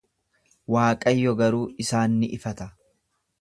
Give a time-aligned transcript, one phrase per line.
[0.75, 2.69] Waaqayyo garuu isaan ni ifata.